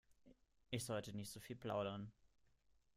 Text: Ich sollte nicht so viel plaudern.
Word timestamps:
Ich 0.71 0.83
sollte 0.83 1.13
nicht 1.13 1.29
so 1.29 1.39
viel 1.39 1.55
plaudern. 1.55 2.11